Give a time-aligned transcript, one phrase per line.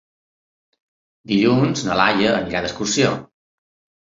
[1.31, 3.15] Dilluns na Laia anirà d'excursió.